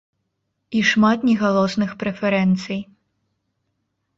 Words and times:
І 0.77 0.81
шмат 0.91 1.27
негалосных 1.29 1.91
прэферэнцый. 2.05 2.79